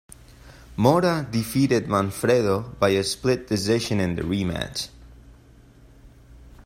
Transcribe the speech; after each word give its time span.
Mora 0.77 1.27
defeated 1.29 1.87
Manfredo 1.87 2.73
by 2.79 2.89
a 2.89 3.03
split 3.03 3.45
decision 3.47 3.99
in 3.99 4.15
the 4.15 4.23
rematch. 4.23 4.89